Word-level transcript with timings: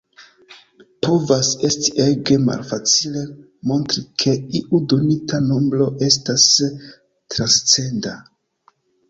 Povas 1.07 1.49
esti 1.67 1.91
ege 2.05 2.37
malfacile 2.45 3.21
montri 3.73 4.03
ke 4.25 4.33
iu 4.61 4.81
donita 4.95 5.43
nombro 5.51 5.89
estas 6.09 6.49
transcenda. 7.37 8.17